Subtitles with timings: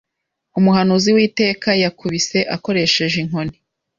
[0.59, 3.55] Umuhanuzi witeka yakubise akoresheje inkoni